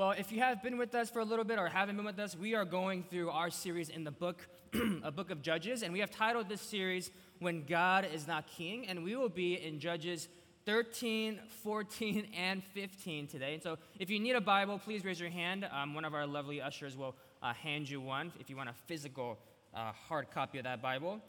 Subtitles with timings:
[0.00, 2.18] Well, if you have been with us for a little bit or haven't been with
[2.18, 4.48] us, we are going through our series in the book,
[5.02, 8.88] a book of Judges, and we have titled this series "When God Is Not King,"
[8.88, 10.28] and we will be in Judges
[10.64, 13.52] 13, 14, and 15 today.
[13.52, 15.68] And so, if you need a Bible, please raise your hand.
[15.70, 18.74] Um, one of our lovely ushers will uh, hand you one if you want a
[18.86, 19.36] physical,
[19.74, 21.20] uh, hard copy of that Bible.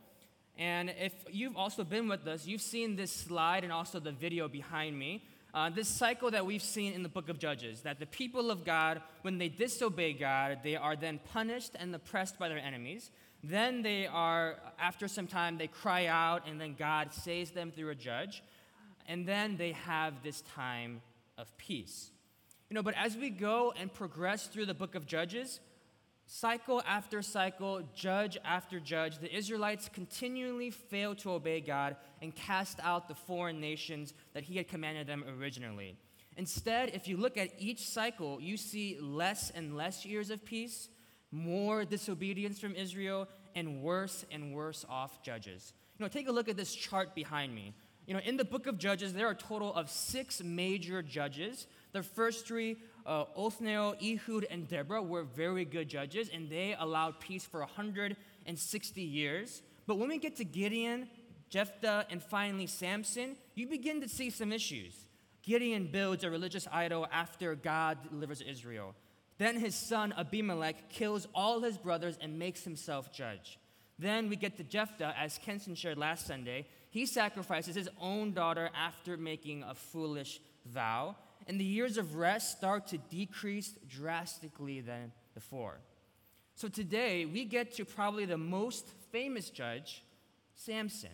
[0.57, 4.47] And if you've also been with us, you've seen this slide and also the video
[4.47, 5.23] behind me.
[5.53, 8.63] Uh, this cycle that we've seen in the book of Judges that the people of
[8.63, 13.11] God, when they disobey God, they are then punished and oppressed by their enemies.
[13.43, 17.89] Then they are, after some time, they cry out, and then God saves them through
[17.89, 18.43] a judge.
[19.07, 21.01] And then they have this time
[21.37, 22.11] of peace.
[22.69, 25.59] You know, but as we go and progress through the book of Judges,
[26.33, 32.79] Cycle after cycle, judge after judge, the Israelites continually failed to obey God and cast
[32.79, 35.97] out the foreign nations that He had commanded them originally.
[36.37, 40.87] Instead, if you look at each cycle, you see less and less years of peace,
[41.31, 45.73] more disobedience from Israel, and worse and worse off judges.
[45.99, 47.73] You know, take a look at this chart behind me.
[48.07, 51.67] You know, in the book of Judges, there are a total of six major judges.
[51.91, 57.19] The first three uh, Othniel, Ehud, and Deborah were very good judges, and they allowed
[57.19, 59.61] peace for 160 years.
[59.87, 61.07] But when we get to Gideon,
[61.49, 64.95] Jephthah, and finally Samson, you begin to see some issues.
[65.43, 68.95] Gideon builds a religious idol after God delivers Israel.
[69.37, 73.57] Then his son Abimelech kills all his brothers and makes himself judge.
[73.97, 76.67] Then we get to Jephthah, as Kenson shared last Sunday.
[76.89, 81.15] He sacrifices his own daughter after making a foolish vow
[81.47, 85.79] and the years of rest start to decrease drastically than before.
[86.55, 90.03] So today, we get to probably the most famous judge,
[90.53, 91.11] Samson.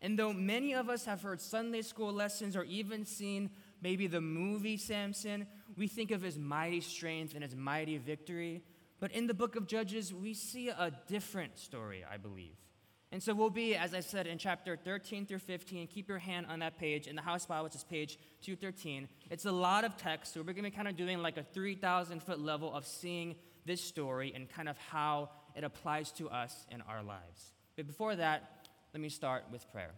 [0.00, 4.20] And though many of us have heard Sunday school lessons or even seen maybe the
[4.20, 8.62] movie Samson, we think of his mighty strength and his mighty victory.
[8.98, 12.56] But in the book of Judges, we see a different story, I believe.
[13.12, 15.86] And so we'll be, as I said, in chapter 13 through 15.
[15.88, 19.06] Keep your hand on that page in the house Bible, which is page 213.
[19.30, 21.42] It's a lot of text, so we're going to be kind of doing like a
[21.42, 23.36] 3,000 foot level of seeing
[23.66, 27.52] this story and kind of how it applies to us in our lives.
[27.76, 29.92] But before that, let me start with prayer.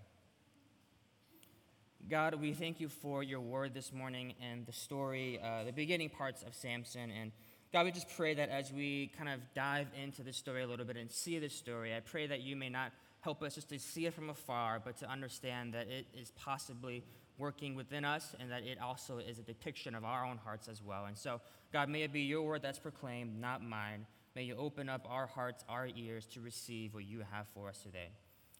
[2.10, 6.10] God, we thank you for your word this morning and the story, uh, the beginning
[6.10, 7.30] parts of Samson and
[7.74, 10.86] God, we just pray that as we kind of dive into this story a little
[10.86, 12.92] bit and see this story, I pray that you may not
[13.24, 17.02] help us just to see it from afar, but to understand that it is possibly
[17.38, 20.82] working within us and that it also is a depiction of our own hearts as
[20.82, 21.06] well.
[21.06, 21.40] And so,
[21.72, 24.06] God, may it be your word that's proclaimed, not mine.
[24.36, 27.78] May you open up our hearts, our ears to receive what you have for us
[27.78, 28.08] today.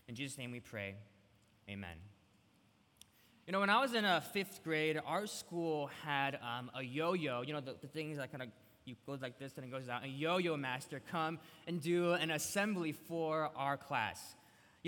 [0.09, 0.97] In Jesus' name we pray.
[1.69, 1.97] Amen.
[3.47, 7.13] You know, when I was in a fifth grade, our school had um, a yo
[7.13, 8.49] yo, you know, the, the things that kind of
[8.87, 10.05] you go like this and it goes down.
[10.05, 14.35] A yo-yo master come and do an assembly for our class.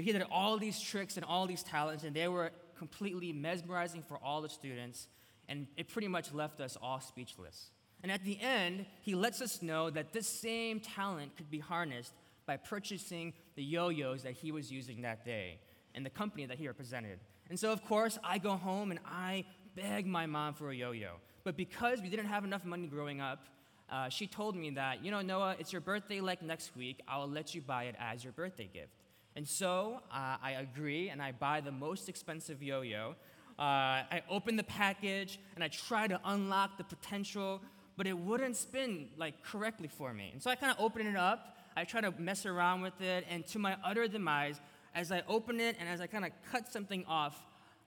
[0.02, 4.18] Hear that all these tricks and all these talents, and they were completely mesmerizing for
[4.22, 5.08] all the students,
[5.48, 7.70] and it pretty much left us all speechless.
[8.02, 12.12] And at the end, he lets us know that this same talent could be harnessed
[12.44, 15.58] by purchasing the yo-yos that he was using that day
[15.94, 17.18] and the company that he represented.
[17.48, 21.12] And so, of course, I go home and I beg my mom for a yo-yo.
[21.42, 23.46] But because we didn't have enough money growing up,
[23.90, 27.00] uh, she told me that, you know, Noah, it's your birthday like next week.
[27.08, 28.90] I'll let you buy it as your birthday gift.
[29.36, 33.14] And so uh, I agree and I buy the most expensive yo yo.
[33.58, 33.62] Uh,
[34.10, 37.60] I open the package and I try to unlock the potential,
[37.98, 40.30] but it wouldn't spin like correctly for me.
[40.32, 41.58] And so I kind of open it up.
[41.76, 44.58] I try to mess around with it, and to my utter demise,
[44.94, 47.36] as I open it and as I kind of cut something off,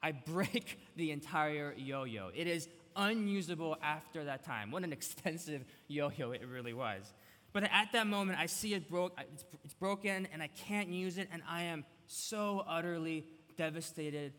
[0.04, 2.30] I break the entire yo yo.
[2.36, 4.70] It is unusable after that time.
[4.70, 7.12] What an expensive yo yo it really was.
[7.52, 11.18] But at that moment, I see it broke, it's, it's broken, and I can't use
[11.18, 13.26] it, and I am so utterly
[13.58, 14.34] devastated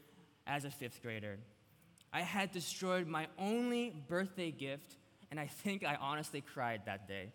[0.47, 1.38] as a fifth grader.
[2.12, 4.97] I had destroyed my only birthday gift,
[5.31, 7.33] and I think I honestly cried that day.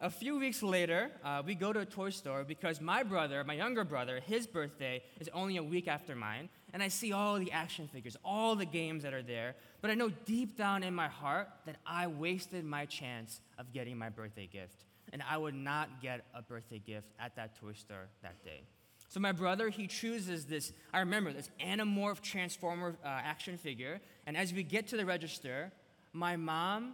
[0.00, 3.54] A few weeks later, uh, we go to a toy store because my brother, my
[3.54, 7.50] younger brother, his birthday is only a week after mine, and I see all the
[7.50, 11.08] action figures, all the games that are there, but I know deep down in my
[11.08, 16.00] heart that I wasted my chance of getting my birthday gift, and I would not
[16.00, 18.60] get a birthday gift at that toy store that day.
[19.08, 24.36] So my brother, he chooses this, I remember this Animorph Transformer uh, action figure, and
[24.36, 25.72] as we get to the register,
[26.12, 26.92] my mom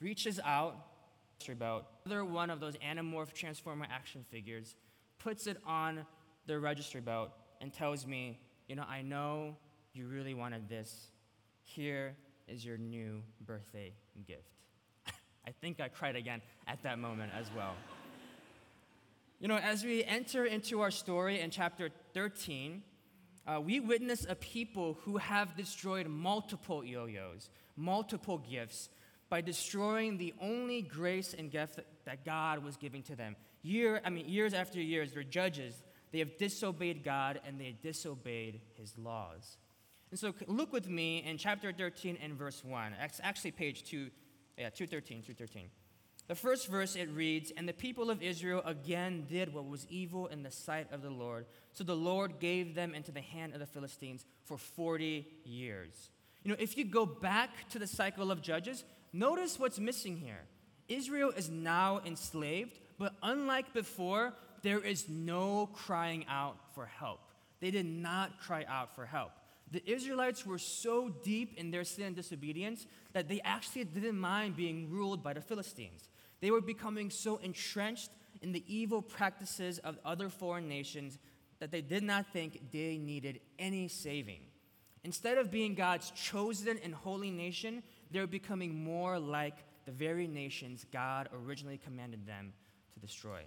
[0.00, 0.76] reaches out
[1.52, 4.76] about another one of those Animorph Transformer action figures,
[5.18, 6.06] puts it on
[6.46, 8.38] the registry belt, and tells me,
[8.68, 9.56] you know, I know
[9.92, 11.08] you really wanted this.
[11.62, 12.16] Here
[12.48, 13.92] is your new birthday
[14.26, 14.48] gift.
[15.46, 17.74] I think I cried again at that moment as well.
[19.38, 22.82] you know, as we enter into our story in chapter 13,
[23.46, 28.88] uh, we witness a people who have destroyed multiple yo yos, multiple gifts,
[29.28, 33.36] by destroying the only grace and gift that, that God was giving to them.
[33.62, 35.82] Year, I mean, years after years, they're judges.
[36.12, 39.56] They have disobeyed God and they disobeyed his laws.
[40.10, 42.94] And so look with me in chapter 13 and verse 1.
[43.02, 44.10] It's actually page 2,
[44.56, 45.68] yeah, 213, 213.
[46.26, 50.26] The first verse it reads, And the people of Israel again did what was evil
[50.28, 51.46] in the sight of the Lord.
[51.72, 56.10] So the Lord gave them into the hand of the Philistines for 40 years.
[56.44, 60.42] You know, if you go back to the cycle of Judges, notice what's missing here.
[60.88, 67.20] Israel is now enslaved, but unlike before, there is no crying out for help.
[67.60, 69.32] They did not cry out for help.
[69.70, 74.54] The Israelites were so deep in their sin and disobedience that they actually didn't mind
[74.54, 76.08] being ruled by the Philistines.
[76.40, 78.10] They were becoming so entrenched
[78.42, 81.18] in the evil practices of other foreign nations
[81.58, 84.40] that they did not think they needed any saving.
[85.04, 90.86] Instead of being God's chosen and holy nation, they're becoming more like the very nations
[90.90, 92.54] God originally commanded them
[92.94, 93.42] to destroy.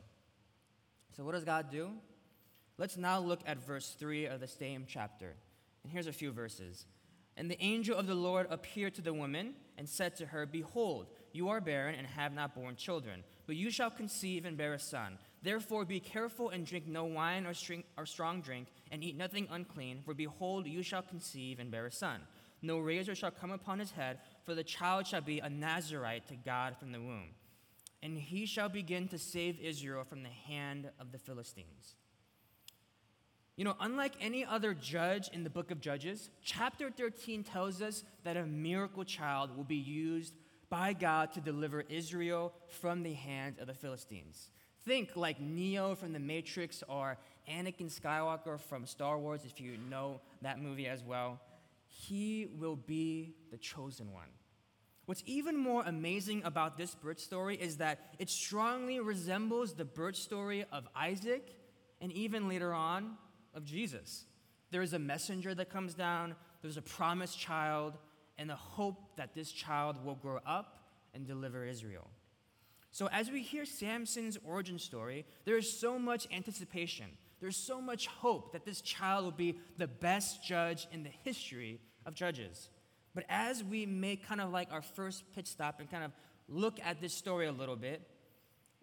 [1.15, 1.89] So, what does God do?
[2.77, 5.33] Let's now look at verse 3 of the same chapter.
[5.83, 6.85] And here's a few verses.
[7.35, 11.07] And the angel of the Lord appeared to the woman and said to her, Behold,
[11.33, 14.79] you are barren and have not borne children, but you shall conceive and bear a
[14.79, 15.17] son.
[15.47, 19.47] Therefore be careful and drink no wine or, string, or strong drink, and eat nothing
[19.49, 22.19] unclean, for behold, you shall conceive and bear a son.
[22.61, 26.35] No razor shall come upon his head, for the child shall be a Nazarite to
[26.35, 27.29] God from the womb.
[28.03, 31.95] And he shall begin to save Israel from the hand of the Philistines.
[33.55, 38.03] You know, unlike any other judge in the book of Judges, chapter 13 tells us
[38.25, 40.33] that a miracle child will be used
[40.69, 44.49] by God to deliver Israel from the hand of the Philistines.
[44.87, 47.17] Think like Neo from The Matrix or
[47.51, 51.41] Anakin Skywalker from Star Wars, if you know that movie as well.
[51.87, 54.29] He will be the chosen one.
[55.05, 60.15] What's even more amazing about this birth story is that it strongly resembles the birth
[60.15, 61.53] story of Isaac
[61.99, 63.17] and even later on
[63.53, 64.23] of Jesus.
[64.71, 67.97] There is a messenger that comes down, there's a promised child,
[68.37, 70.79] and the hope that this child will grow up
[71.13, 72.07] and deliver Israel.
[72.97, 77.05] So, as we hear Samson's origin story, there is so much anticipation.
[77.39, 81.79] There's so much hope that this child will be the best judge in the history
[82.07, 82.71] of judges.
[83.13, 86.11] But as we make kind of like our first pit stop and kind of
[86.49, 88.01] look at this story a little bit,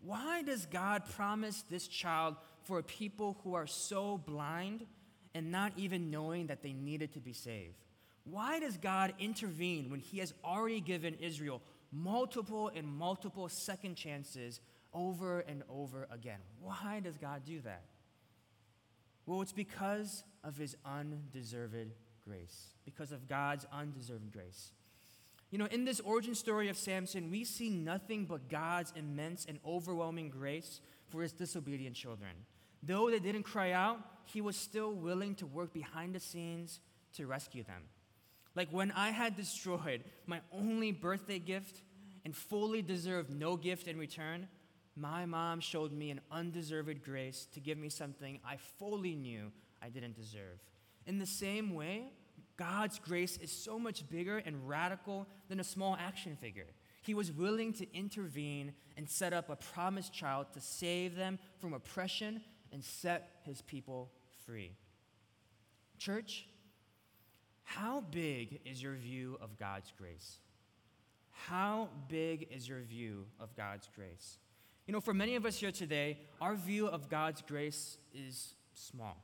[0.00, 4.86] why does God promise this child for people who are so blind
[5.34, 7.84] and not even knowing that they needed to be saved?
[8.22, 11.62] Why does God intervene when He has already given Israel
[11.94, 14.60] multiple and multiple second chances
[14.92, 16.40] over and over again?
[16.60, 17.84] Why does God do that?
[19.26, 21.92] Well, it's because of His undeserved
[22.26, 24.72] grace, because of God's undeserved grace.
[25.50, 29.60] You know, in this origin story of Samson, we see nothing but God's immense and
[29.64, 32.32] overwhelming grace for his disobedient children.
[32.82, 36.80] Though they didn't cry out, he was still willing to work behind the scenes
[37.14, 37.82] to rescue them.
[38.54, 41.82] Like when I had destroyed my only birthday gift
[42.24, 44.48] and fully deserved no gift in return,
[44.96, 49.50] my mom showed me an undeserved grace to give me something I fully knew
[49.82, 50.60] I didn't deserve.
[51.06, 52.12] In the same way,
[52.56, 56.68] God's grace is so much bigger and radical than a small action figure.
[57.02, 61.74] He was willing to intervene and set up a promised child to save them from
[61.74, 62.40] oppression
[62.72, 64.10] and set his people
[64.46, 64.72] free.
[65.98, 66.46] Church,
[67.64, 70.38] how big is your view of God's grace?
[71.30, 74.38] How big is your view of God's grace?
[74.86, 79.16] You know, for many of us here today, our view of God's grace is small.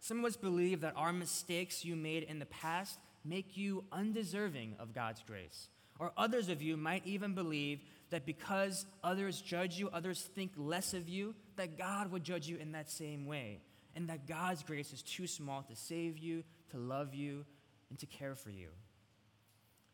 [0.00, 4.76] Some of us believe that our mistakes you made in the past make you undeserving
[4.78, 5.68] of God's grace.
[5.98, 10.92] Or others of you might even believe that because others judge you, others think less
[10.92, 13.60] of you, that God would judge you in that same way.
[13.94, 17.46] And that God's grace is too small to save you, to love you,
[17.90, 18.68] and to care for you.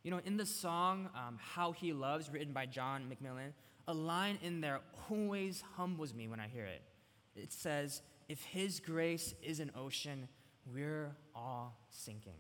[0.03, 3.53] You know, in the song um, How He Loves, written by John McMillan,
[3.87, 4.81] a line in there
[5.11, 6.83] always humbles me when I hear it.
[7.37, 10.29] It says, If His grace is an ocean,
[10.73, 12.39] we're all sinking.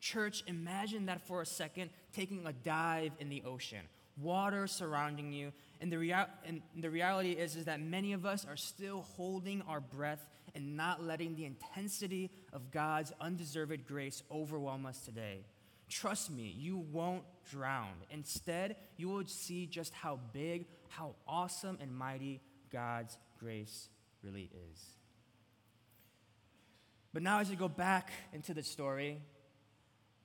[0.00, 3.80] Church, imagine that for a second, taking a dive in the ocean,
[4.20, 5.52] water surrounding you.
[5.80, 9.62] And the, rea- and the reality is, is that many of us are still holding
[9.62, 15.44] our breath and not letting the intensity of God's undeserved grace overwhelm us today.
[15.88, 17.92] Trust me, you won't drown.
[18.10, 22.40] Instead, you will see just how big, how awesome, and mighty
[22.72, 23.88] God's grace
[24.24, 24.82] really is.
[27.12, 29.20] But now, as you go back into the story,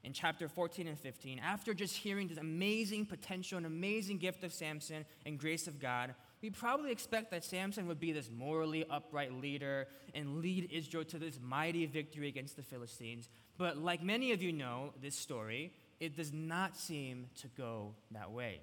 [0.03, 4.51] in chapter 14 and 15, after just hearing this amazing potential and amazing gift of
[4.51, 9.33] Samson and grace of God, we probably expect that Samson would be this morally upright
[9.33, 13.29] leader and lead Israel to this mighty victory against the Philistines.
[13.57, 18.31] But like many of you know this story, it does not seem to go that
[18.31, 18.61] way.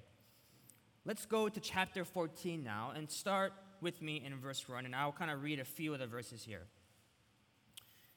[1.04, 5.12] Let's go to chapter 14 now and start with me in verse 1, and I'll
[5.12, 6.64] kind of read a few of the verses here.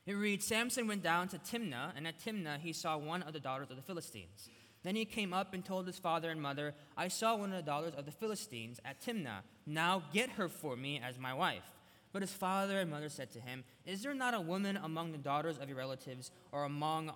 [0.08, 3.39] It reads Samson went down to Timnah, and at Timnah he saw one of the
[3.39, 4.50] daughters of the Philistines.
[4.84, 7.70] Then he came up and told his father and mother, I saw one of the
[7.70, 9.42] daughters of the Philistines at Timnah.
[9.66, 11.76] Now get her for me as my wife.
[12.12, 15.18] But his father and mother said to him, Is there not a woman among the
[15.18, 17.12] daughters of your relatives or among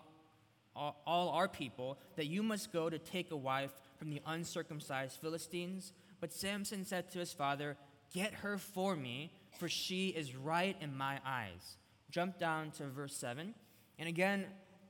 [0.75, 5.91] all our people that you must go to take a wife from the uncircumcised Philistines?
[6.21, 7.77] But Samson said to his father,
[8.13, 11.77] Get her for me, for she is right in my eyes.
[12.11, 13.53] Jump down to verse 7.
[13.97, 14.45] And again,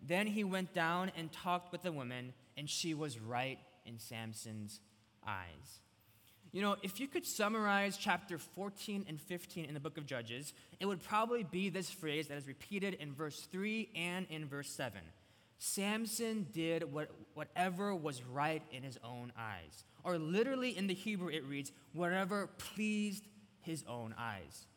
[0.05, 4.79] then he went down and talked with the woman and she was right in Samson's
[5.27, 5.79] eyes.
[6.51, 10.53] You know, if you could summarize chapter 14 and 15 in the book of Judges,
[10.79, 14.69] it would probably be this phrase that is repeated in verse 3 and in verse
[14.69, 15.01] 7.
[15.57, 19.83] Samson did what, whatever was right in his own eyes.
[20.03, 23.25] Or literally in the Hebrew, it reads, whatever pleased
[23.61, 24.67] his own eyes.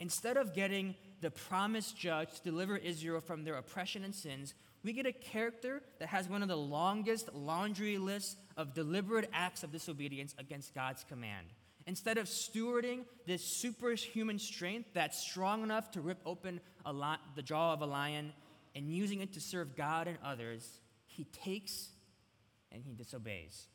[0.00, 4.92] Instead of getting the promised judge to deliver Israel from their oppression and sins, we
[4.92, 9.70] get a character that has one of the longest laundry lists of deliberate acts of
[9.70, 11.46] disobedience against God's command.
[11.86, 17.72] Instead of stewarding this superhuman strength that's strong enough to rip open li- the jaw
[17.72, 18.32] of a lion
[18.74, 21.88] and using it to serve God and others, he takes
[22.70, 23.66] and he disobeys.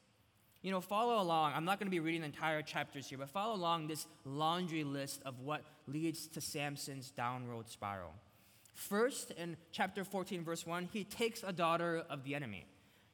[0.61, 1.53] You know, follow along.
[1.55, 5.21] I'm not going to be reading entire chapters here, but follow along this laundry list
[5.25, 8.13] of what leads to Samson's downward spiral.
[8.77, 12.63] First, in chapter 14, verse 1, he takes a daughter of the enemy.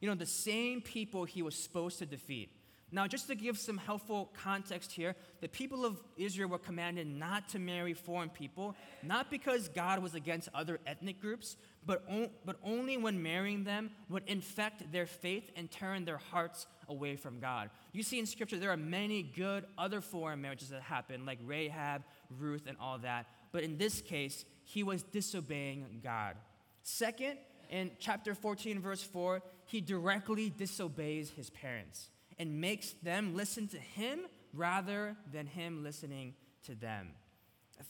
[0.02, 2.50] You know, the same people he was supposed to defeat.
[2.92, 7.48] Now, just to give some helpful context here, the people of Israel were commanded not
[7.50, 11.56] to marry foreign people, not because God was against other ethnic groups,
[11.86, 12.06] but,
[12.46, 17.40] but only when marrying them would infect their faith and turn their hearts away from
[17.40, 17.70] God.
[17.94, 22.04] You see in Scripture, there are many good other foreign marriages that happen, like Rahab,
[22.38, 23.28] Ruth, and all that.
[23.54, 26.36] But in this case, he was disobeying God.
[26.84, 27.38] Second,
[27.70, 33.78] in chapter 14, verse 4, he directly disobeys his parents and makes them listen to
[33.78, 34.20] him
[34.54, 36.34] rather than him listening
[36.66, 37.10] to them.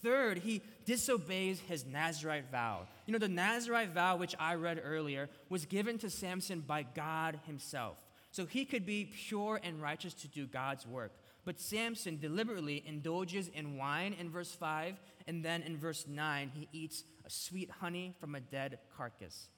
[0.01, 2.87] Third, he disobeys his Nazarite vow.
[3.05, 7.39] You know, the Nazarite vow, which I read earlier, was given to Samson by God
[7.45, 7.97] himself.
[8.31, 11.11] So he could be pure and righteous to do God's work.
[11.45, 14.95] But Samson deliberately indulges in wine in verse 5,
[15.27, 19.50] and then in verse 9, he eats a sweet honey from a dead carcass.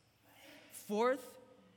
[0.88, 1.24] Fourth,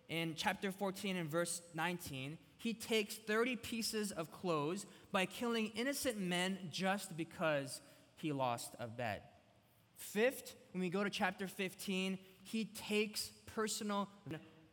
[0.09, 6.19] in chapter 14 and verse 19, he takes 30 pieces of clothes by killing innocent
[6.19, 7.81] men just because
[8.17, 9.33] he lost a bet.
[9.95, 14.09] Fifth, when we go to chapter 15, he takes personal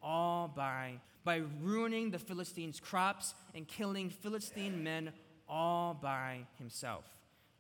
[0.02, 5.12] all by by ruining the Philistines' crops and killing Philistine men
[5.48, 7.06] all by himself.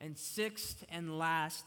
[0.01, 1.65] And sixth and last,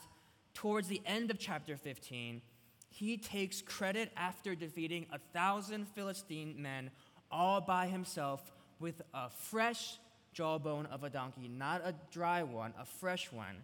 [0.54, 2.42] towards the end of chapter 15,
[2.90, 6.90] he takes credit after defeating a thousand Philistine men
[7.30, 9.98] all by himself with a fresh
[10.32, 13.56] jawbone of a donkey, not a dry one, a fresh one,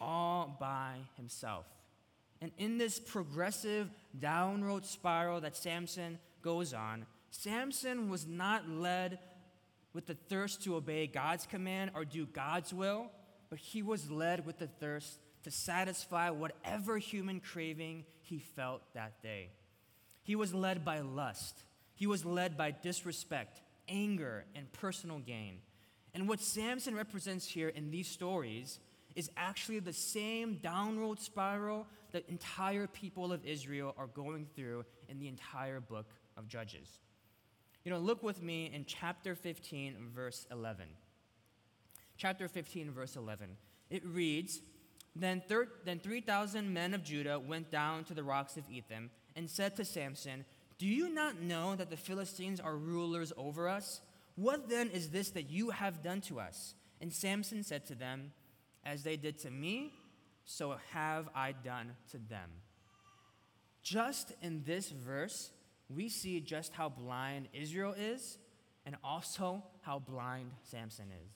[0.00, 1.66] all by himself.
[2.40, 9.18] And in this progressive downward spiral that Samson goes on, Samson was not led
[9.92, 13.10] with the thirst to obey God's command or do God's will,
[13.50, 19.22] but he was led with the thirst to satisfy whatever human craving he felt that
[19.22, 19.50] day.
[20.22, 21.64] He was led by lust,
[21.94, 25.58] he was led by disrespect, anger, and personal gain.
[26.14, 28.78] And what Samson represents here in these stories
[29.14, 35.18] is actually the same downward spiral that entire people of Israel are going through in
[35.18, 37.00] the entire book of Judges.
[37.84, 40.86] You know, look with me in chapter 15, verse 11.
[42.16, 43.56] Chapter 15, verse 11.
[43.90, 44.60] It reads
[45.14, 49.48] Then, thir- then 3,000 men of Judah went down to the rocks of Etham and
[49.48, 50.44] said to Samson,
[50.78, 54.00] Do you not know that the Philistines are rulers over us?
[54.34, 56.74] What then is this that you have done to us?
[57.00, 58.32] And Samson said to them,
[58.84, 59.92] As they did to me,
[60.44, 62.50] so have I done to them.
[63.82, 65.50] Just in this verse,
[65.88, 68.38] we see just how blind Israel is
[68.84, 71.32] and also how blind Samson is.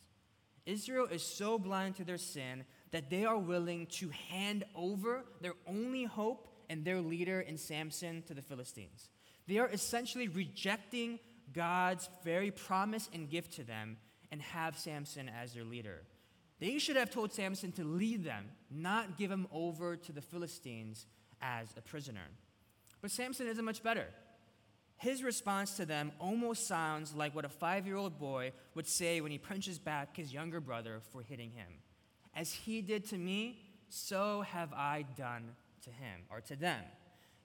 [0.64, 5.54] Israel is so blind to their sin that they are willing to hand over their
[5.66, 9.10] only hope and their leader in Samson to the Philistines.
[9.48, 11.18] They are essentially rejecting
[11.52, 13.96] God's very promise and gift to them
[14.30, 16.02] and have Samson as their leader.
[16.60, 21.06] They should have told Samson to lead them, not give him over to the Philistines
[21.40, 22.28] as a prisoner.
[23.00, 24.06] But Samson isn't much better.
[25.02, 29.20] His response to them almost sounds like what a five year old boy would say
[29.20, 31.66] when he punches back his younger brother for hitting him.
[32.36, 36.84] As he did to me, so have I done to him or to them.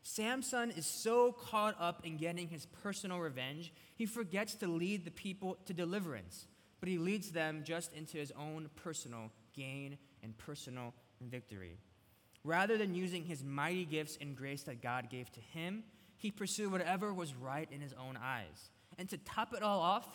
[0.04, 5.10] Samson is so caught up in getting his personal revenge, he forgets to lead the
[5.10, 6.46] people to deliverance,
[6.80, 11.80] but he leads them just into his own personal gain and personal victory.
[12.44, 15.84] Rather than using his mighty gifts and grace that God gave to him,
[16.18, 18.72] he pursued whatever was right in his own eyes.
[18.98, 20.08] And to top it all off,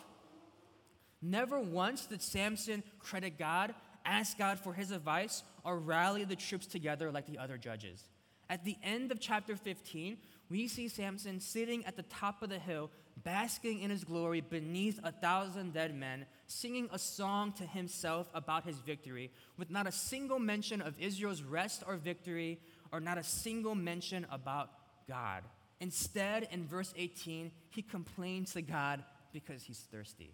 [1.21, 3.73] never once did Samson credit God,
[4.05, 8.03] ask God for his advice, or rally the troops together like the other judges.
[8.49, 10.17] At the end of chapter 15,
[10.49, 12.91] we see Samson sitting at the top of the hill,
[13.23, 18.65] basking in his glory beneath a thousand dead men, singing a song to himself about
[18.65, 22.59] his victory, with not a single mention of Israel's rest or victory,
[22.91, 24.69] or not a single mention about
[25.07, 25.43] God.
[25.79, 30.33] Instead, in verse 18, he complains to God because he's thirsty.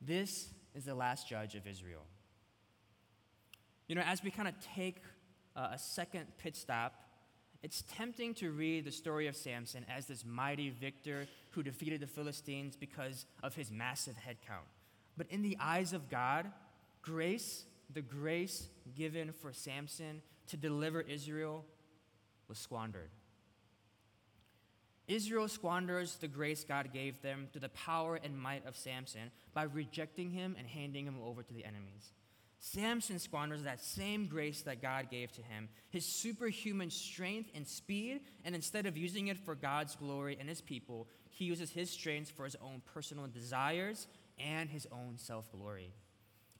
[0.00, 2.02] This is the last judge of Israel.
[3.86, 4.96] You know, as we kind of take
[5.54, 6.94] uh, a second pit stop,
[7.62, 12.06] it's tempting to read the story of Samson as this mighty victor who defeated the
[12.06, 14.66] Philistines because of his massive head count.
[15.16, 16.50] But in the eyes of God,
[17.00, 21.64] grace, the grace given for Samson to deliver Israel,
[22.48, 23.08] was squandered.
[25.06, 29.64] Israel squanders the grace God gave them through the power and might of Samson by
[29.64, 32.12] rejecting him and handing him over to the enemies.
[32.58, 38.20] Samson squanders that same grace that God gave to him, his superhuman strength and speed,
[38.42, 42.30] and instead of using it for God's glory and his people, he uses his strength
[42.30, 44.06] for his own personal desires
[44.38, 45.92] and his own self glory.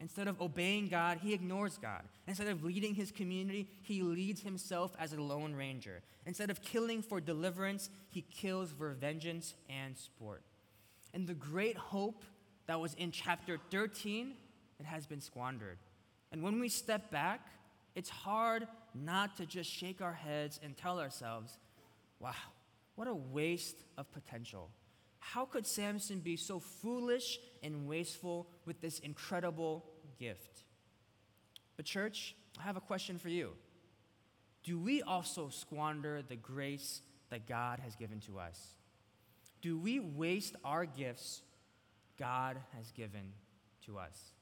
[0.00, 2.02] Instead of obeying God, he ignores God.
[2.26, 6.02] Instead of leading his community, he leads himself as a lone ranger.
[6.26, 10.42] Instead of killing for deliverance, he kills for vengeance and sport.
[11.12, 12.24] And the great hope
[12.66, 14.32] that was in chapter 13,
[14.80, 15.78] it has been squandered.
[16.32, 17.46] And when we step back,
[17.94, 21.58] it's hard not to just shake our heads and tell ourselves,
[22.18, 22.32] wow,
[22.96, 24.70] what a waste of potential.
[25.32, 29.84] How could Samson be so foolish and wasteful with this incredible
[30.18, 30.64] gift.
[31.76, 33.52] But, church, I have a question for you.
[34.62, 38.74] Do we also squander the grace that God has given to us?
[39.60, 41.40] Do we waste our gifts
[42.18, 43.32] God has given
[43.86, 44.32] to us?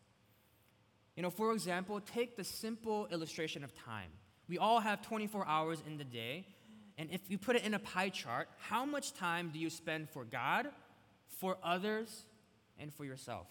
[1.16, 4.10] You know, for example, take the simple illustration of time.
[4.48, 6.46] We all have 24 hours in the day,
[6.98, 10.10] and if you put it in a pie chart, how much time do you spend
[10.10, 10.68] for God,
[11.38, 12.24] for others,
[12.78, 13.46] and for yourself?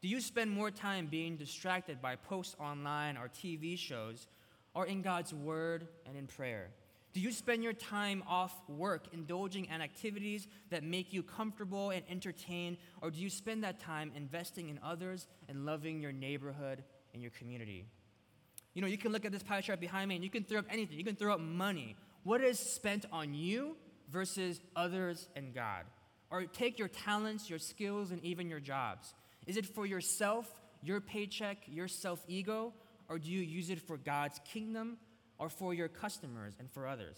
[0.00, 4.26] Do you spend more time being distracted by posts online or TV shows
[4.74, 6.68] or in God's Word and in prayer?
[7.16, 12.02] Do you spend your time off work indulging in activities that make you comfortable and
[12.10, 17.22] entertained, or do you spend that time investing in others and loving your neighborhood and
[17.22, 17.86] your community?
[18.74, 20.58] You know, you can look at this pie chart behind me and you can throw
[20.58, 20.98] up anything.
[20.98, 21.96] You can throw up money.
[22.26, 23.76] What is spent on you
[24.10, 25.84] versus others and God?
[26.28, 29.14] Or take your talents, your skills, and even your jobs.
[29.46, 30.50] Is it for yourself,
[30.82, 32.72] your paycheck, your self ego,
[33.08, 34.96] or do you use it for God's kingdom
[35.38, 37.16] or for your customers and for others?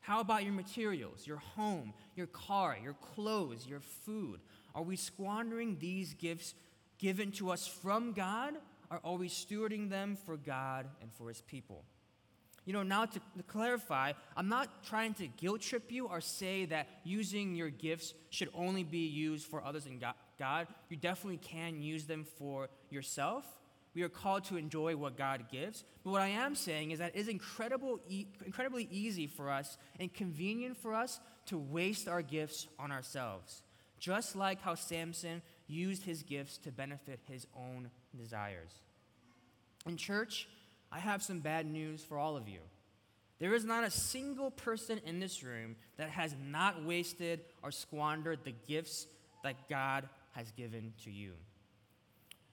[0.00, 4.40] How about your materials, your home, your car, your clothes, your food?
[4.74, 6.54] Are we squandering these gifts
[6.96, 8.54] given to us from God,
[8.90, 11.84] or are we stewarding them for God and for His people?
[12.64, 16.88] You know, now to, clarify, I'm not trying to guilt trip you or say that
[17.04, 21.80] using your gifts should only be used for others and God, God, you definitely can
[21.80, 23.44] use them for yourself.
[23.94, 25.84] We are called to enjoy what God gives.
[26.04, 29.76] But what I am saying is that it is incredible, e- incredibly easy for us
[29.98, 33.62] and convenient for us to waste our gifts on ourselves,
[33.98, 38.70] just like how Samson used his gifts to benefit his own desires.
[39.86, 40.48] In church,
[40.92, 42.60] I have some bad news for all of you.
[43.38, 48.40] There is not a single person in this room that has not wasted or squandered
[48.44, 49.06] the gifts
[49.42, 51.32] that God has given to you.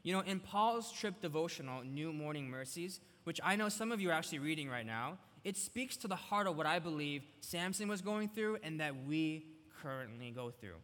[0.04, 4.10] You know, in Paul Tripp's devotional, New Morning Mercies, which I know some of you
[4.10, 7.89] are actually reading right now, it speaks to the heart of what I believe Samson
[7.89, 9.47] was going through and that we
[9.82, 10.78] currently go through.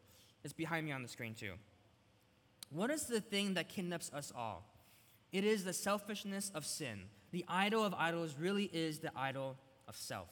[0.44, 1.54] It's behind me on the screen, too.
[2.70, 4.66] What is the thing that kidnaps us all?
[5.32, 7.04] It is the selfishness of sin.
[7.34, 10.30] The idol of idols really is the idol of self.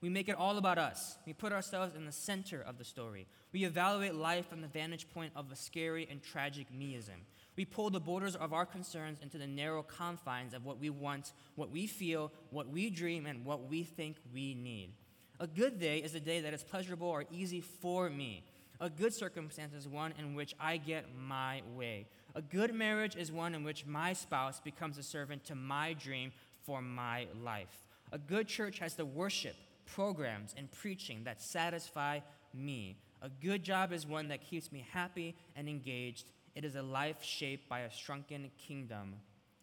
[0.00, 1.16] We make it all about us.
[1.24, 3.28] We put ourselves in the center of the story.
[3.52, 7.22] We evaluate life from the vantage point of a scary and tragic meism.
[7.54, 11.34] We pull the borders of our concerns into the narrow confines of what we want,
[11.54, 14.94] what we feel, what we dream, and what we think we need.
[15.38, 18.44] A good day is a day that is pleasurable or easy for me.
[18.80, 22.08] A good circumstance is one in which I get my way.
[22.34, 26.32] A good marriage is one in which my spouse becomes a servant to my dream
[26.64, 27.84] for my life.
[28.12, 32.20] A good church has the worship, programs, and preaching that satisfy
[32.54, 32.98] me.
[33.22, 36.30] A good job is one that keeps me happy and engaged.
[36.54, 39.14] It is a life shaped by a shrunken kingdom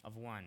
[0.04, 0.44] of one.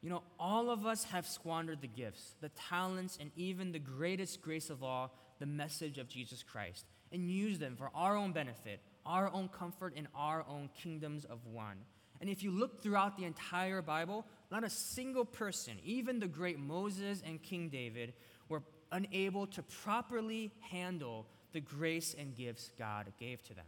[0.00, 4.42] You know, all of us have squandered the gifts, the talents, and even the greatest
[4.42, 8.80] grace of all, the message of Jesus Christ, and used them for our own benefit,
[9.08, 11.78] our own comfort, and our own kingdoms of one.
[12.20, 16.58] And if you look throughout the entire Bible, not a single person, even the great
[16.58, 18.12] Moses and King David,
[18.48, 23.64] were unable to properly handle the grace and gifts God gave to them.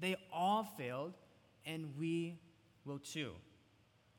[0.00, 1.14] They all failed,
[1.64, 2.38] and we
[2.84, 3.32] will too.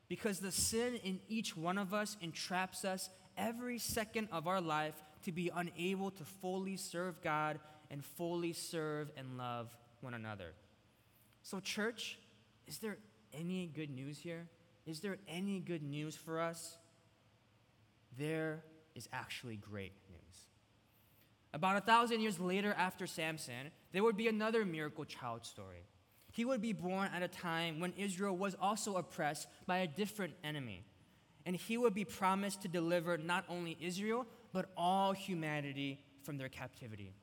[0.08, 4.96] Because the sin in each one of us entraps us every second of our life
[5.24, 7.60] to be unable to fully serve God
[7.92, 9.70] and fully serve and love
[10.06, 10.54] one another.
[11.42, 12.18] So, church,
[12.68, 12.98] is there
[13.34, 14.48] any good news here?
[14.86, 16.78] Is there any good news for us?
[18.18, 18.64] There
[18.96, 20.38] is actually great news.
[21.54, 25.86] About a thousand years later, after Samson, there would be another miracle child story.
[26.32, 30.34] He would be born at a time when Israel was also oppressed by a different
[30.44, 30.84] enemy.
[31.46, 36.50] And he would be promised to deliver not only Israel, but all humanity from their
[36.50, 37.14] captivity.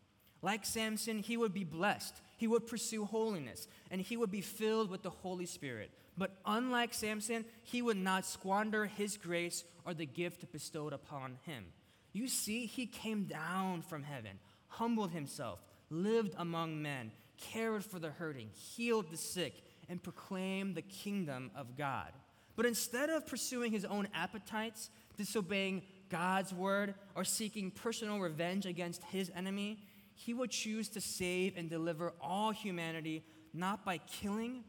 [0.40, 4.90] Like Samson, he would be blessed, he would pursue holiness, and he would be filled
[4.90, 5.92] with the Holy Spirit.
[6.18, 11.66] But unlike Samson, he would not squander his grace or the gift bestowed upon him.
[12.12, 18.10] You see, he came down from heaven, humbled himself, lived among men, cared for the
[18.10, 22.10] hurting, healed the sick, and proclaimed the kingdom of God.
[22.56, 29.04] But instead of pursuing his own appetites, disobeying God's word, or seeking personal revenge against
[29.04, 29.78] his enemy,
[30.14, 34.64] he would choose to save and deliver all humanity not by killing,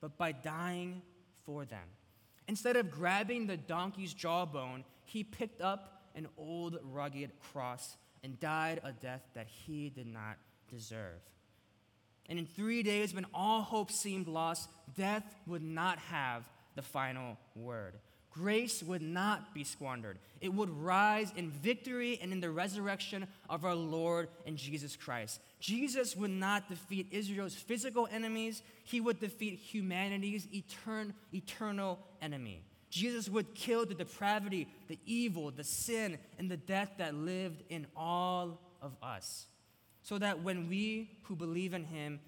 [0.00, 1.02] but by dying
[1.44, 1.84] for them.
[2.48, 8.80] Instead of grabbing the donkey's jawbone, he picked up an old rugged cross and died
[8.84, 10.36] a death that he did not
[10.68, 11.20] deserve.
[12.28, 17.36] And in three days, when all hope seemed lost, death would not have the final
[17.54, 17.94] word.
[18.32, 20.18] Grace would not be squandered.
[20.40, 25.40] It would rise in victory and in the resurrection of our Lord and Jesus Christ.
[25.60, 32.64] Jesus would not defeat Israel's physical enemies, he would defeat humanity's etern- eternal enemy.
[32.88, 37.86] Jesus would kill the depravity, the evil, the sin, and the death that lived in
[37.96, 39.46] all of us.
[40.02, 42.20] So that when we who believe in him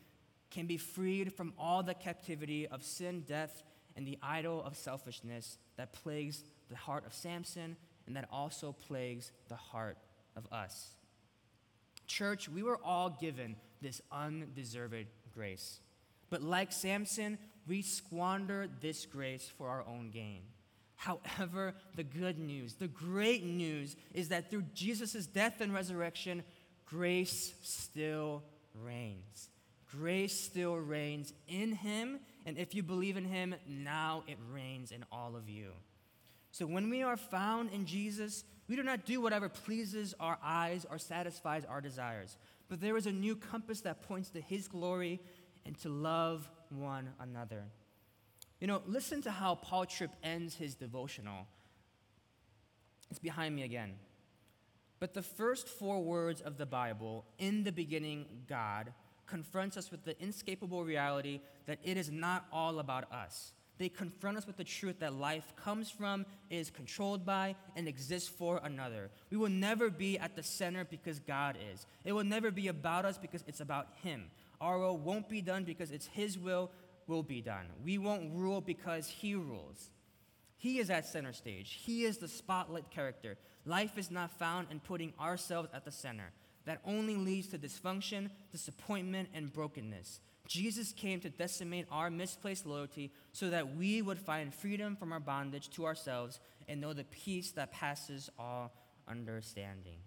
[0.50, 3.62] can be freed from all the captivity of sin, death,
[3.96, 7.76] and the idol of selfishness that plagues the heart of Samson
[8.06, 9.98] and that also plagues the heart
[10.36, 10.94] of us.
[12.06, 15.80] Church, we were all given this undeserved grace.
[16.30, 20.42] But like Samson, we squander this grace for our own gain.
[20.96, 26.42] However, the good news, the great news, is that through Jesus' death and resurrection,
[26.86, 28.42] grace still
[28.74, 29.50] reigns.
[29.90, 35.04] Grace still reigns in him, and if you believe in him, now it reigns in
[35.10, 35.70] all of you.
[36.50, 40.86] So when we are found in Jesus, we do not do whatever pleases our eyes
[40.88, 42.36] or satisfies our desires,
[42.68, 45.20] but there is a new compass that points to his glory
[45.66, 47.64] and to love one another.
[48.60, 51.46] You know, listen to how Paul Tripp ends his devotional.
[53.10, 53.94] It's behind me again.
[55.00, 58.92] But the first four words of the Bible, in the beginning, God,
[59.26, 63.52] confronts us with the inescapable reality that it is not all about us.
[63.76, 68.28] They confront us with the truth that life comes from, is controlled by, and exists
[68.28, 69.10] for another.
[69.30, 71.86] We will never be at the center because God is.
[72.04, 74.30] It will never be about us because it's about Him.
[74.60, 76.70] Our will won't be done because it's His will
[77.08, 77.66] will be done.
[77.84, 79.90] We won't rule because He rules.
[80.56, 83.36] He is at center stage, He is the spotlight character.
[83.66, 86.32] Life is not found in putting ourselves at the center.
[86.66, 90.20] That only leads to dysfunction, disappointment, and brokenness.
[90.46, 95.20] Jesus came to decimate our misplaced loyalty so that we would find freedom from our
[95.20, 98.72] bondage to ourselves and know the peace that passes all
[99.08, 99.98] understanding.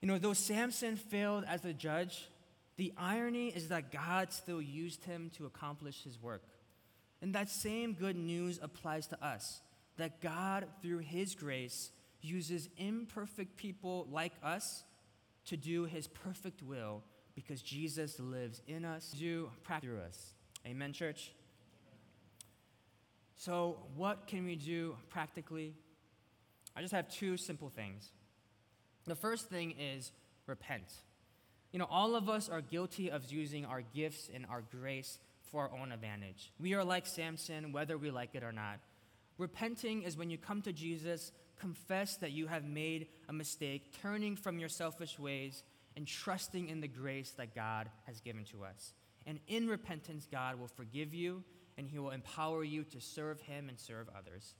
[0.00, 2.28] You know, though Samson failed as a judge,
[2.76, 6.44] the irony is that God still used him to accomplish his work.
[7.22, 9.62] And that same good news applies to us
[9.96, 11.90] that God, through his grace,
[12.20, 14.84] uses imperfect people like us
[15.46, 17.02] to do his perfect will
[17.34, 20.34] because Jesus lives in us, do through us.
[20.66, 21.32] Amen, church?
[23.36, 25.74] So, what can we do practically?
[26.74, 28.10] I just have two simple things.
[29.06, 30.10] The first thing is
[30.46, 30.92] repent.
[31.72, 35.18] You know, all of us are guilty of using our gifts and our grace
[35.50, 36.52] for our own advantage.
[36.58, 38.80] We are like Samson, whether we like it or not.
[39.38, 44.36] Repenting is when you come to Jesus, confess that you have made a mistake, turning
[44.36, 45.62] from your selfish ways,
[45.96, 48.92] and trusting in the grace that God has given to us.
[49.26, 51.42] And in repentance, God will forgive you
[51.78, 54.54] and He will empower you to serve Him and serve others.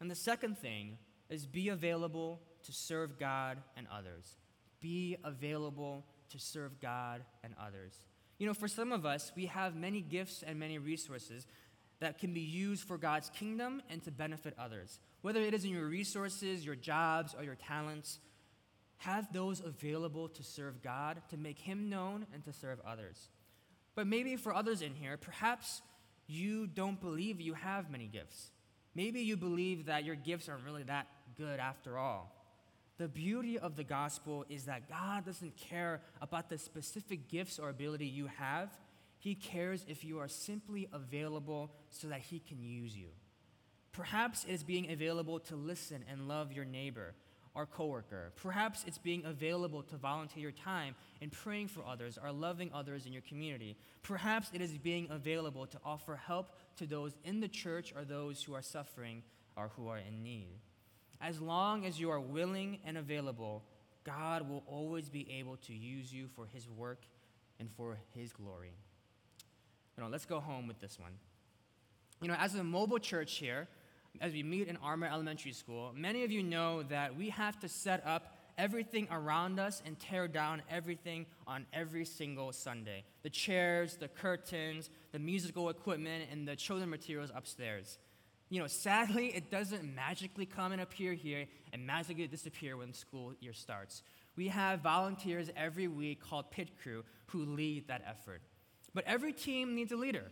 [0.00, 4.36] And the second thing is be available to serve God and others.
[4.80, 7.94] Be available to serve God and others.
[8.38, 11.46] You know, for some of us, we have many gifts and many resources
[12.02, 14.98] that can be used for God's kingdom and to benefit others.
[15.22, 18.18] Whether it is in your resources, your jobs, or your talents,
[18.98, 23.30] have those available to serve God, to make Him known, and to serve others.
[23.94, 25.80] But maybe for others in here, perhaps
[26.26, 28.50] you don't believe you have many gifts.
[28.94, 32.34] Maybe you believe that your gifts aren't really that good after all.
[32.98, 37.68] The beauty of the gospel is that God doesn't care about the specific gifts or
[37.68, 38.70] ability you have.
[39.22, 43.06] He cares if you are simply available so that He can use you.
[43.92, 47.14] Perhaps it is being available to listen and love your neighbor
[47.54, 48.32] or coworker.
[48.34, 53.06] Perhaps it's being available to volunteer your time in praying for others or loving others
[53.06, 53.76] in your community.
[54.02, 58.42] Perhaps it is being available to offer help to those in the church or those
[58.42, 59.22] who are suffering
[59.56, 60.58] or who are in need.
[61.20, 63.62] As long as you are willing and available,
[64.02, 67.04] God will always be able to use you for his work
[67.60, 68.74] and for his glory.
[69.96, 71.12] You know, let's go home with this one.
[72.20, 73.68] You know, as a mobile church here,
[74.20, 77.68] as we meet in Armour Elementary School, many of you know that we have to
[77.68, 83.96] set up everything around us and tear down everything on every single Sunday the chairs,
[83.96, 87.98] the curtains, the musical equipment, and the children materials upstairs
[88.52, 93.32] you know, sadly, it doesn't magically come and appear here and magically disappear when school
[93.40, 94.02] year starts.
[94.36, 98.42] We have volunteers every week called Pit Crew who lead that effort.
[98.94, 100.24] But every team needs a leader.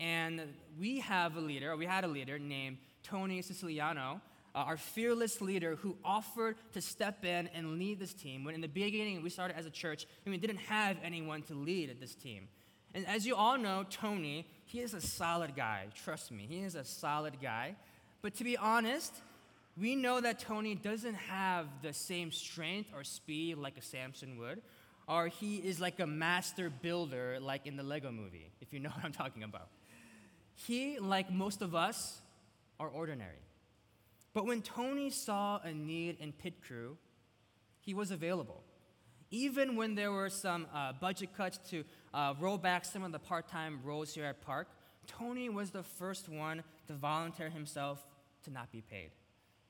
[0.00, 0.40] And
[0.78, 4.20] we have a leader, we had a leader named Tony Siciliano,
[4.54, 8.44] uh, our fearless leader who offered to step in and lead this team.
[8.44, 11.54] When in the beginning we started as a church and we didn't have anyone to
[11.54, 12.48] lead this team.
[12.94, 15.86] And as you all know, Tony, he is a solid guy.
[16.04, 17.74] Trust me, he is a solid guy.
[18.22, 19.12] But to be honest,
[19.76, 24.62] we know that Tony doesn't have the same strength or speed like a Samson would,
[25.08, 28.90] or he is like a master builder like in the Lego movie, if you know
[28.94, 29.68] what I'm talking about.
[30.54, 32.20] He, like most of us,
[32.80, 33.42] are ordinary.
[34.32, 36.96] But when Tony saw a need in Pit Crew,
[37.80, 38.62] he was available.
[39.30, 43.18] Even when there were some uh, budget cuts to uh, roll back some of the
[43.18, 44.68] part time roles here at Park,
[45.06, 48.04] Tony was the first one to volunteer himself
[48.44, 49.10] to not be paid.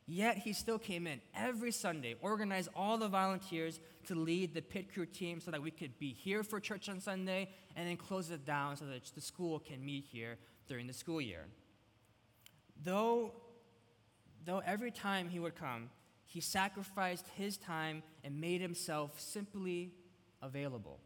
[0.06, 4.92] Yet he still came in every Sunday, organized all the volunteers to lead the pit
[4.92, 8.30] crew team so that we could be here for church on Sunday and then close
[8.30, 10.36] it down so that the school can meet here
[10.68, 11.46] during the school year.
[12.82, 13.32] Though,
[14.44, 15.88] though every time he would come,
[16.26, 19.92] he sacrificed his time and made himself simply
[20.42, 21.00] available.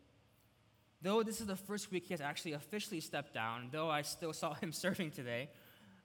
[1.03, 4.33] Though this is the first week he has actually officially stepped down, though I still
[4.33, 5.51] saw him serving today,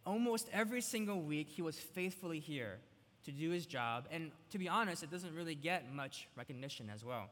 [0.06, 2.80] almost every single week he was faithfully here
[3.26, 4.08] to do his job.
[4.12, 7.30] And to be honest, it doesn't really get much recognition as well.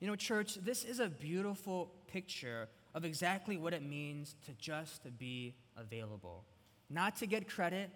[0.00, 5.06] You know, church, this is a beautiful picture of exactly what it means to just
[5.18, 6.44] be available.
[6.88, 7.90] Not to get credit,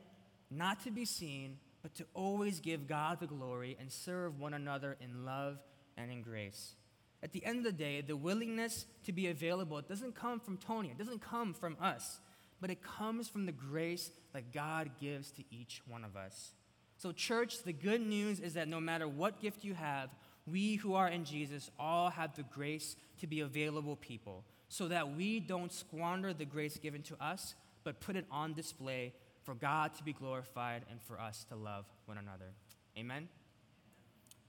[0.50, 4.96] not to be seen, but to always give God the glory and serve one another
[5.00, 5.58] in love
[5.96, 6.76] and in grace.
[7.22, 10.90] At the end of the day, the willingness to be available doesn't come from Tony,
[10.90, 12.20] it doesn't come from us,
[12.64, 16.52] but it comes from the grace that God gives to each one of us.
[16.96, 20.08] So, church, the good news is that no matter what gift you have,
[20.46, 25.14] we who are in Jesus all have the grace to be available people so that
[25.14, 29.94] we don't squander the grace given to us, but put it on display for God
[29.96, 32.54] to be glorified and for us to love one another.
[32.96, 33.28] Amen?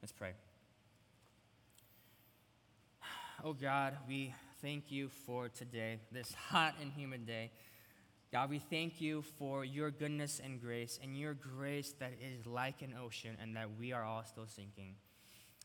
[0.01, 0.31] Let's pray.
[3.43, 7.51] Oh God, we thank you for today, this hot and humid day.
[8.31, 12.81] God, we thank you for your goodness and grace, and your grace that is like
[12.81, 14.95] an ocean, and that we are all still sinking.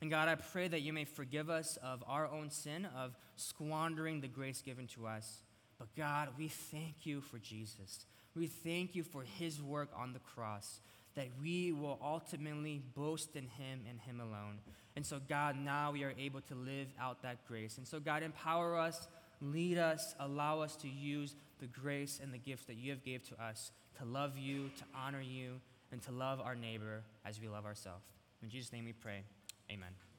[0.00, 4.20] And God, I pray that you may forgive us of our own sin, of squandering
[4.20, 5.42] the grace given to us.
[5.78, 8.06] But God, we thank you for Jesus.
[8.34, 10.80] We thank you for his work on the cross,
[11.16, 14.60] that we will ultimately boast in him and him alone.
[14.96, 17.78] And so, God, now we are able to live out that grace.
[17.78, 19.08] And so, God, empower us,
[19.40, 23.22] lead us, allow us to use the grace and the gifts that you have gave
[23.28, 25.60] to us to love you, to honor you,
[25.92, 28.04] and to love our neighbor as we love ourselves.
[28.42, 29.22] In Jesus' name we pray.
[29.70, 30.09] Amen.